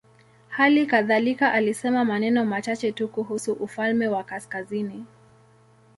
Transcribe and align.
Hali 0.49 0.85
kadhalika 0.85 1.51
alisema 1.51 2.05
maneno 2.05 2.45
machache 2.45 2.91
tu 2.91 3.07
kuhusu 3.07 3.53
ufalme 3.53 4.07
wa 4.07 4.23
kaskazini. 4.23 5.05